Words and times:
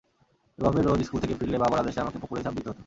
এভাবে 0.59 0.79
রোজ 0.81 0.99
স্কুল 1.01 1.19
থেকে 1.23 1.35
ফিরলে 1.39 1.57
বাবার 1.63 1.81
আদেশে 1.81 1.99
আমাকে 2.01 2.17
পুকুরে 2.21 2.43
ঝাঁপ 2.43 2.55
দিতে 2.57 2.69
হতো। 2.69 2.79